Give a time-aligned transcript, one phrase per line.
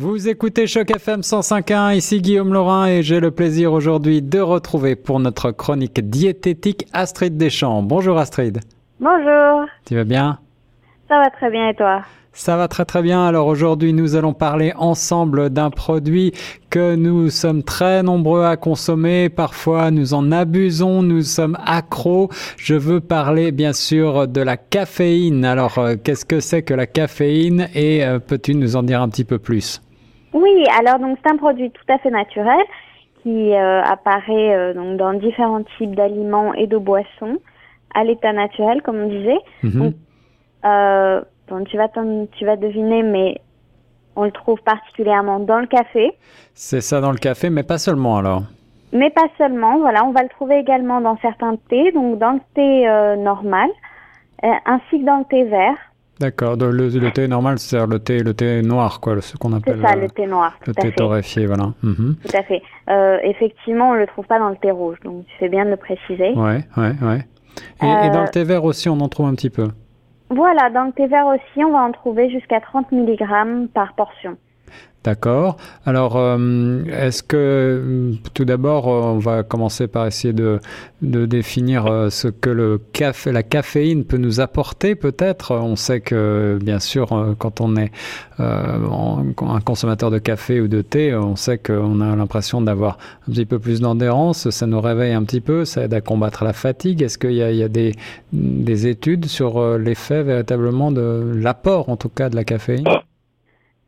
[0.00, 4.94] Vous écoutez Choc FM 105.1, ici Guillaume Laurin et j'ai le plaisir aujourd'hui de retrouver
[4.94, 7.82] pour notre chronique diététique Astrid Deschamps.
[7.82, 8.60] Bonjour Astrid.
[9.00, 9.66] Bonjour.
[9.86, 10.38] Tu vas bien?
[11.08, 12.02] Ça va très bien et toi?
[12.32, 13.26] Ça va très très bien.
[13.26, 16.32] Alors aujourd'hui, nous allons parler ensemble d'un produit
[16.70, 19.28] que nous sommes très nombreux à consommer.
[19.28, 22.28] Parfois, nous en abusons, nous sommes accros.
[22.56, 25.44] Je veux parler bien sûr de la caféine.
[25.44, 29.08] Alors, euh, qu'est-ce que c'est que la caféine et euh, peux-tu nous en dire un
[29.08, 29.80] petit peu plus?
[30.32, 32.60] Oui, alors donc c'est un produit tout à fait naturel
[33.22, 37.38] qui euh, apparaît euh, donc dans différents types d'aliments et de boissons
[37.94, 39.38] à l'état naturel, comme on disait.
[39.62, 39.80] Mhm.
[39.80, 39.94] donc,
[40.64, 41.88] euh, bon, tu vas
[42.32, 43.40] tu vas deviner, mais
[44.16, 46.12] on le trouve particulièrement dans le café.
[46.54, 48.42] C'est ça dans le café, mais pas seulement alors.
[48.92, 52.40] Mais pas seulement, voilà, on va le trouver également dans certains thés, donc dans le
[52.54, 52.86] thé
[53.22, 53.68] normal,
[54.42, 55.76] ainsi que dans le thé vert.
[56.20, 56.56] D'accord.
[56.56, 59.78] Le, le, thé normal, c'est le thé, le thé noir, quoi, ce qu'on appelle.
[59.80, 60.52] C'est ça, le thé noir.
[60.66, 61.72] Le thé torréfié, voilà.
[61.82, 62.16] Mhm.
[62.22, 62.62] Tout à fait.
[62.90, 65.70] Euh, effectivement, on le trouve pas dans le thé rouge, donc tu fais bien de
[65.70, 66.32] le préciser.
[66.34, 67.24] Ouais, ouais, ouais.
[67.82, 69.68] Et, et, dans le euh, thé vert aussi, on en trouve un petit peu?
[70.30, 74.36] Voilà, dans le thé vert aussi, on va en trouver jusqu'à 30 mg par portion.
[75.04, 75.56] D'accord.
[75.86, 80.58] Alors, euh, est-ce que tout d'abord, euh, on va commencer par essayer de,
[81.02, 82.50] de définir euh, ce que
[83.30, 85.54] la caféine peut nous apporter peut-être?
[85.54, 87.92] On sait que, bien sûr, quand on est
[88.38, 93.46] un consommateur de café ou de thé, on sait qu'on a l'impression d'avoir un petit
[93.46, 94.50] peu plus d'endurance.
[94.50, 97.02] Ça nous réveille un petit peu, ça aide à combattre la fatigue.
[97.02, 97.94] Est-ce qu'il y a, il y a des,
[98.32, 102.84] des études sur l'effet véritablement de l'apport, en tout cas, de la caféine?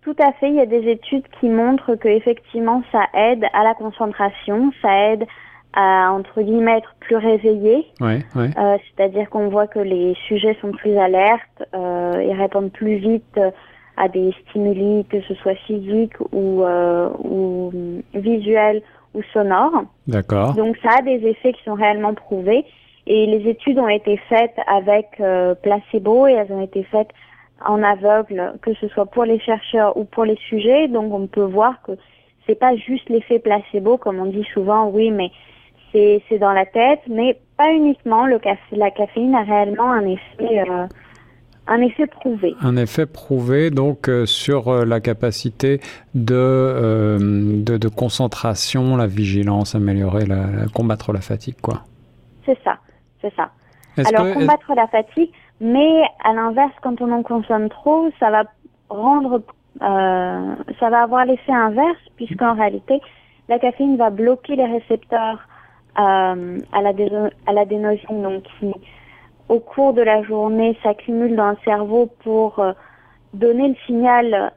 [0.03, 3.65] Tout à fait, il y a des études qui montrent que effectivement ça aide à
[3.65, 5.27] la concentration, ça aide
[5.73, 7.87] à entre guillemets être plus réveillé.
[8.01, 8.51] Ouais, ouais.
[8.59, 13.39] Euh, C'est-à-dire qu'on voit que les sujets sont plus alertes, euh, ils répondent plus vite
[13.97, 17.73] à des stimuli, que ce soit physiques ou, euh, ou
[18.15, 18.83] visuels
[19.15, 19.84] ou sonores.
[20.06, 20.55] D'accord.
[20.55, 22.65] Donc ça a des effets qui sont réellement prouvés.
[23.06, 27.09] Et les études ont été faites avec euh, placebo et elles ont été faites
[27.66, 30.88] en aveugle, que ce soit pour les chercheurs ou pour les sujets.
[30.88, 31.93] Donc on peut voir que
[32.47, 35.31] c'est pas juste l'effet placebo, comme on dit souvent, oui, mais
[35.93, 38.26] c'est c'est dans la tête, mais pas uniquement.
[38.26, 40.87] Le café, la caféine a réellement un effet euh,
[41.66, 42.54] un effet prouvé.
[42.62, 45.81] Un effet prouvé donc euh, sur euh, la capacité
[46.15, 51.82] de, de, de concentration, la vigilance, améliorer, la, combattre la fatigue, quoi.
[52.44, 52.78] C'est ça,
[53.21, 53.50] c'est ça.
[53.98, 58.44] Alors combattre la fatigue, mais à l'inverse, quand on en consomme trop, ça va
[58.88, 59.43] rendre,
[59.82, 63.00] euh, ça va avoir l'effet inverse, puisqu'en réalité,
[63.48, 65.38] la caféine va bloquer les récepteurs
[65.98, 68.72] euh, à l'adénosine, donc qui,
[69.48, 72.72] au cours de la journée, s'accumulent dans le cerveau pour euh,
[73.34, 74.53] donner le signal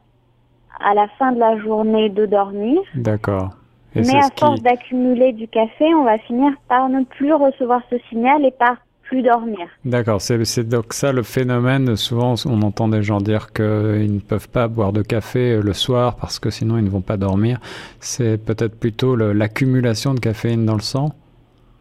[0.79, 2.81] à la fin de la journée de dormir.
[2.95, 3.49] D'accord.
[3.95, 8.43] Mais à force d'accumuler du café, on va finir par ne plus recevoir ce signal
[8.43, 8.77] et par
[9.21, 9.67] dormir.
[9.85, 11.95] D'accord, c'est donc ça le phénomène.
[11.95, 16.15] Souvent, on entend des gens dire qu'ils ne peuvent pas boire de café le soir
[16.15, 17.59] parce que sinon ils ne vont pas dormir.
[17.99, 21.09] C'est peut-être plutôt l'accumulation de caféine dans le sang?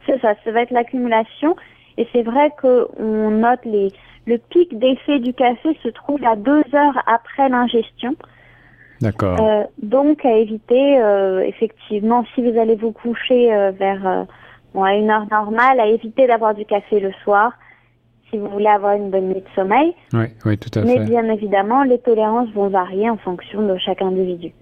[0.07, 1.57] C'est ça, ça va être l'accumulation.
[1.99, 3.93] Et c'est vrai qu'on note les,
[4.27, 8.15] le pic d'effet du café se trouve à deux heures après l'ingestion.
[9.01, 9.41] D'accord.
[9.41, 14.27] Euh, donc à éviter, euh, effectivement, si vous allez vous coucher euh, vers
[14.75, 17.53] bon, à une heure normale, à éviter d'avoir du café le soir
[18.33, 19.95] si vous voulez avoir une bonne nuit de sommeil.
[20.15, 20.99] Oui, oui, tout à fait.
[20.99, 24.53] Mais bien évidemment, les tolérances vont varier en fonction de chaque individu.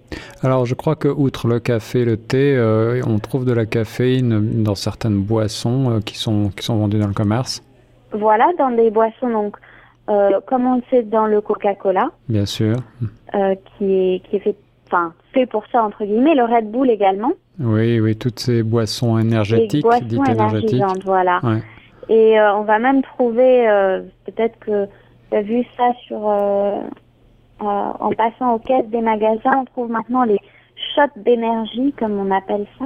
[0.43, 4.63] Alors, je crois que outre le café, le thé, euh, on trouve de la caféine
[4.63, 7.63] dans certaines boissons euh, qui sont qui sont vendues dans le commerce.
[8.11, 9.55] Voilà, dans des boissons donc
[10.09, 12.09] euh, comme on le sait dans le Coca-Cola.
[12.27, 12.75] Bien sûr.
[13.77, 14.55] qui est qui est fait
[14.87, 17.31] enfin fait pour ça entre guillemets, le Red Bull également.
[17.59, 20.83] Oui, oui, toutes ces boissons énergétiques, boissons dites énergétiques.
[21.05, 21.39] Voilà.
[22.09, 24.85] Et euh, on va même trouver, euh, peut-être que
[25.29, 26.81] tu as vu ça sur, euh,
[27.59, 30.39] en passant aux caisses des magasins, on trouve maintenant les
[30.95, 32.85] shots d'énergie, comme on appelle ça.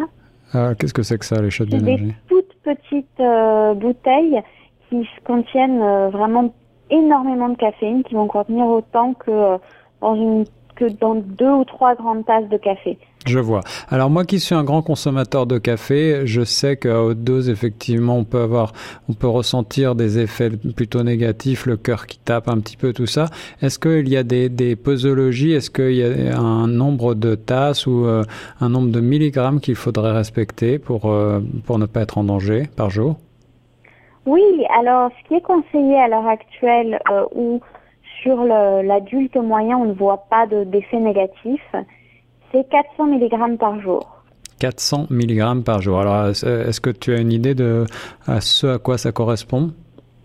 [0.53, 4.41] Ah, qu'est-ce que c'est que ça, les shots d'énergie Des toutes petites bouteilles
[4.89, 6.53] qui contiennent vraiment
[6.89, 9.57] énormément de caféine, qui vont contenir autant que
[10.01, 10.45] dans une
[10.75, 12.98] que dans deux ou trois grandes tasses de café.
[13.25, 13.62] Je vois.
[13.89, 18.18] Alors moi qui suis un grand consommateur de café, je sais qu'à haute dose, effectivement,
[18.18, 18.72] on peut avoir,
[19.10, 23.07] on peut ressentir des effets plutôt négatifs, le cœur qui tape un petit peu, tout
[23.07, 23.25] ça.
[23.63, 25.54] Est-ce qu'il y a des, des posologies?
[25.54, 28.24] Est-ce qu'il y a un nombre de tasses ou euh,
[28.62, 32.69] un nombre de milligrammes qu'il faudrait respecter pour, euh, pour ne pas être en danger
[32.75, 33.18] par jour?
[34.27, 34.42] Oui,
[34.75, 37.62] alors ce qui est conseillé à l'heure actuelle euh, où
[38.25, 41.62] sur l'adulte moyen, on ne voit pas d'effet négatif.
[42.51, 44.24] c'est 400 mg par jour.
[44.60, 46.00] 400 mg par jour.
[46.00, 47.86] Alors, est-ce que tu as une idée de
[48.27, 49.72] à ce à quoi ça correspond?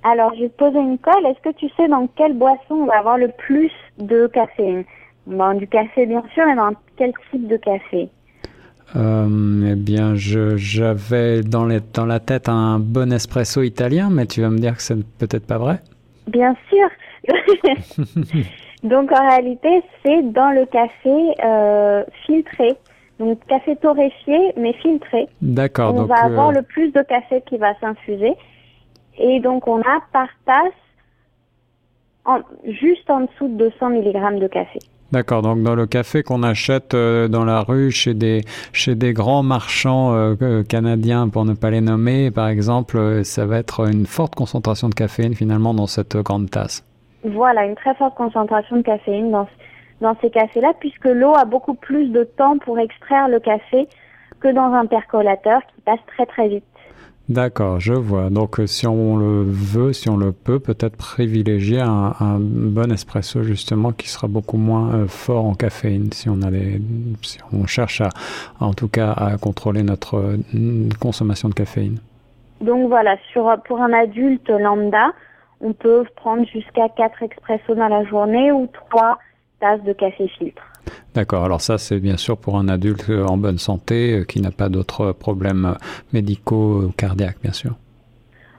[0.03, 1.27] Alors, je vais te poser une colle.
[1.27, 4.85] Est-ce que tu sais dans quelle boisson on va avoir le plus de caféine?
[5.27, 8.09] Dans du café, bien sûr, mais dans quel type de café?
[8.97, 14.49] Euh, eh bien, j'avais dans, dans la tête un bon espresso italien, mais tu vas
[14.49, 15.81] me dire que c'est peut-être pas vrai
[16.27, 16.89] Bien sûr.
[18.83, 22.77] Donc en réalité, c'est dans le café euh, filtré.
[23.19, 25.29] Donc café torréfié mais filtré.
[25.43, 25.95] D'accord.
[25.95, 28.33] On va avoir euh, le plus de café qui va s'infuser.
[29.19, 30.73] Et donc on a par tasse
[32.25, 34.79] en, juste en dessous de 200 mg de café.
[35.13, 38.43] D'accord, donc dans le café qu'on achète euh, dans la rue chez des,
[38.73, 40.37] chez des grands marchands
[40.69, 44.95] canadiens, pour ne pas les nommer, par exemple, ça va être une forte concentration de
[44.95, 46.85] caféine finalement dans cette grande tasse.
[47.25, 49.47] Voilà, une très forte concentration de caféine dans,
[50.01, 53.89] dans ces cafés-là, puisque l'eau a beaucoup plus de temps pour extraire le café
[54.41, 56.65] que dans un percolateur qui passe très très vite.
[57.31, 58.29] D'accord, je vois.
[58.29, 63.45] Donc, euh, si on le veut, si on le peut, peut-être privilégier un, bon espresso
[63.45, 66.11] justement qui sera beaucoup moins euh, fort en caféine.
[66.13, 66.51] Si on a
[67.23, 68.09] si on cherche à,
[68.59, 71.99] en tout cas, à contrôler notre euh, consommation de caféine.
[72.61, 75.13] Donc voilà, sur pour un adulte lambda,
[75.61, 79.19] on peut prendre jusqu'à 4 expressos dans la journée ou 3
[79.61, 80.63] tasses de café filtre.
[81.15, 84.51] D'accord, alors ça c'est bien sûr pour un adulte en bonne santé euh, qui n'a
[84.51, 85.75] pas d'autres problèmes euh,
[86.13, 87.73] médicaux ou cardiaques, bien sûr.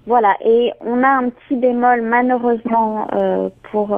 [0.05, 3.97] Voilà, et on a un petit bémol malheureusement euh, pour,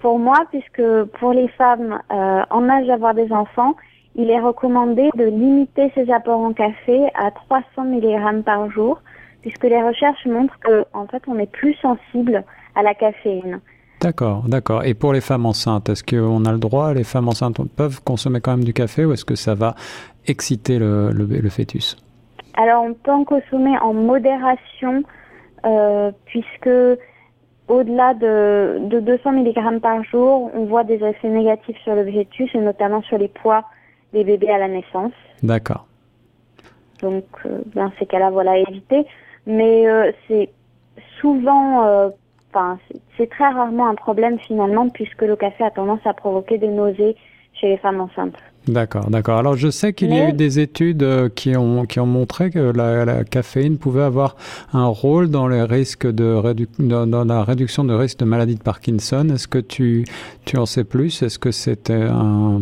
[0.00, 3.74] pour moi, puisque pour les femmes en âge d'avoir des enfants,
[4.14, 9.00] il est recommandé de limiter ses apports en café à 300 mg par jour
[9.48, 13.60] puisque les recherches montrent que en fait on est plus sensible à la caféine.
[14.00, 14.84] D'accord, d'accord.
[14.84, 18.40] Et pour les femmes enceintes, est-ce qu'on a le droit, les femmes enceintes peuvent consommer
[18.40, 19.74] quand même du café ou est-ce que ça va
[20.26, 21.96] exciter le, le, fœtus?
[22.56, 25.02] Alors on peut en consommer en modération
[25.64, 26.70] euh, puisque
[27.68, 32.50] au-delà de, de 200 mg par jour, on voit des effets négatifs sur le fœtus
[32.54, 33.64] et notamment sur les poids
[34.12, 35.12] des bébés à la naissance.
[35.42, 35.86] D'accord.
[37.00, 39.06] Donc, euh, dans ces cas-là, voilà, éviter
[39.48, 40.50] mais euh, c'est
[41.20, 42.10] souvent, euh,
[42.52, 42.78] enfin,
[43.16, 47.16] c'est très rarement un problème finalement, puisque le café a tendance à provoquer des nausées
[47.54, 48.36] chez les femmes enceintes.
[48.68, 49.38] D'accord, d'accord.
[49.38, 52.50] Alors je sais qu'il y a eu des études euh, qui ont, qui ont montré
[52.50, 54.36] que la, caféine pouvait avoir
[54.74, 56.42] un rôle dans les risques de
[56.78, 59.26] dans, la réduction de risque de maladie de Parkinson.
[59.30, 60.04] Est-ce que tu,
[60.44, 61.22] tu en sais plus?
[61.22, 62.60] Est-ce que c'était un,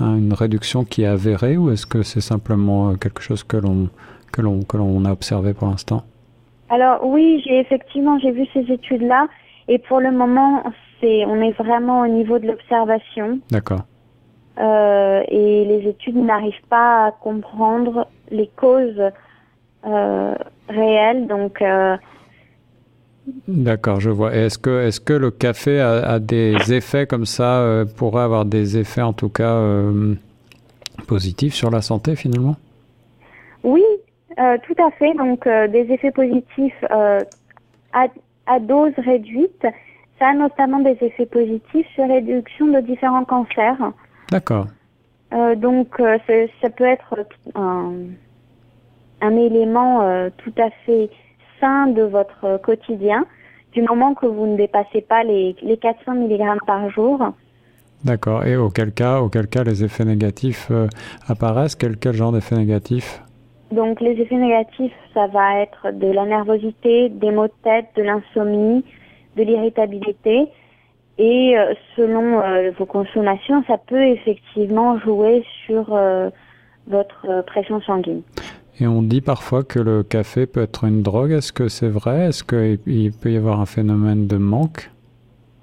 [0.00, 3.90] une réduction qui est avérée ou est-ce que c'est simplement quelque chose que l'on
[4.36, 6.02] que l'on que l'on a observé pour l'instant
[6.68, 9.28] Alors oui, j'ai effectivement j'ai vu ces études-là
[9.68, 10.62] et pour le moment
[11.00, 13.40] c'est on est vraiment au niveau de l'observation.
[13.50, 13.82] D'accord.
[14.58, 19.02] Euh, et les études n'arrivent pas à comprendre les causes
[19.86, 20.34] euh,
[20.68, 21.62] réelles donc.
[21.62, 21.96] Euh,
[23.48, 24.36] D'accord, je vois.
[24.36, 29.02] Est-ce que, est-ce que le café a, des effets comme ça, pourrait avoir des effets
[29.02, 29.60] en tout cas
[31.08, 32.54] positifs sur la santé finalement?
[33.64, 33.82] Oui,
[34.38, 35.14] euh, tout à fait.
[35.14, 37.20] Donc, euh, des effets positifs euh,
[37.92, 38.06] à,
[38.46, 39.66] à, dose réduite.
[40.18, 43.92] Ça a notamment des effets positifs sur réduction de différents cancers.
[44.30, 44.66] D'accord.
[45.56, 47.92] donc, ça peut être un,
[49.20, 50.00] un élément
[50.38, 51.10] tout à fait
[51.60, 53.26] sain de votre quotidien,
[53.72, 57.34] du moment que vous ne dépassez pas les, les 400 mg par jour.
[58.04, 58.46] D'accord.
[58.46, 60.72] Et auquel cas, auquel cas les effets négatifs
[61.28, 63.22] apparaissent quel, quel genre d'effets négatifs
[63.72, 68.02] donc les effets négatifs, ça va être de la nervosité, des maux de tête, de
[68.02, 68.84] l'insomnie,
[69.36, 70.46] de l'irritabilité.
[71.18, 76.30] Et euh, selon euh, vos consommations, ça peut effectivement jouer sur euh,
[76.86, 78.22] votre pression sanguine.
[78.78, 81.32] Et on dit parfois que le café peut être une drogue.
[81.32, 82.26] Est-ce que c'est vrai?
[82.26, 84.90] Est-ce qu'il peut y avoir un phénomène de manque?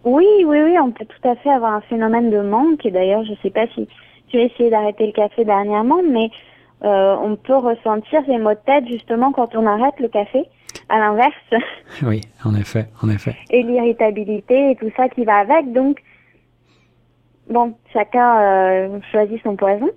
[0.03, 2.86] Oui, oui, oui, on peut tout à fait avoir un phénomène de manque.
[2.86, 3.88] Et d'ailleurs, je ne sais pas si
[4.27, 6.31] tu as essayé d'arrêter le café dernièrement, mais
[6.84, 10.46] euh, on peut ressentir les maux de tête justement quand on arrête le café,
[10.90, 11.34] à l'inverse.
[12.02, 13.36] Oui, en effet, en effet.
[13.50, 15.72] Et l'irritabilité et tout ça qui va avec.
[15.72, 16.02] Donc,
[17.50, 19.90] bon, chacun euh, choisit son poison.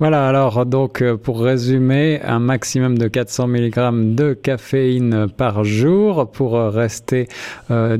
[0.00, 6.30] Voilà, alors donc euh, pour résumer, un maximum de 400 mg de caféine par jour
[6.30, 7.28] pour euh, rester
[7.70, 7.98] euh,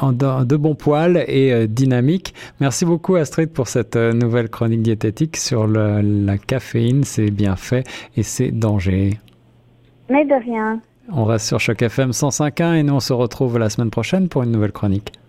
[0.00, 2.34] en, de bon poil et dynamique.
[2.58, 7.84] Merci beaucoup Astrid pour cette nouvelle chronique diététique sur la caféine, c'est bien fait
[8.16, 9.20] et c'est danger.
[10.10, 10.80] Mais de rien.
[11.12, 14.42] On reste sur Choc FM 105.1 et nous on se retrouve la semaine prochaine pour
[14.42, 15.12] une nouvelle chronique.